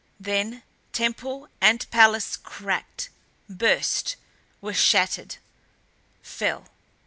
[0.19, 0.63] Then
[0.93, 3.11] temple and palace cracked,
[3.47, 4.15] burst;
[4.59, 5.35] were shattered;
[6.23, 6.69] fell.